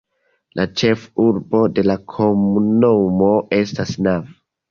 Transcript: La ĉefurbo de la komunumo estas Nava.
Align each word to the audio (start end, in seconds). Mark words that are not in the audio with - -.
La 0.59 0.63
ĉefurbo 0.81 1.61
de 1.79 1.83
la 1.89 1.97
komunumo 2.15 3.31
estas 3.61 3.95
Nava. 4.09 4.35